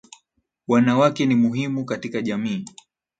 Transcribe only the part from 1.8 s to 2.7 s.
katika jamii.